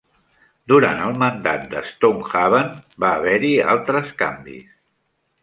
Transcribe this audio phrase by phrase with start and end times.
[0.71, 2.73] Durant el mandat de Stonehaven
[3.05, 4.69] va haver-hi altres canvis.